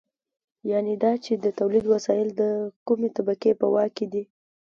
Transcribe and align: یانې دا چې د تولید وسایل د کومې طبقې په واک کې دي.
یانې 0.69 0.95
دا 1.03 1.11
چې 1.23 1.33
د 1.43 1.45
تولید 1.59 1.85
وسایل 1.93 2.29
د 2.41 2.41
کومې 2.87 3.09
طبقې 3.17 3.51
په 3.59 3.65
واک 3.73 3.91
کې 3.97 4.05
دي. 4.13 4.23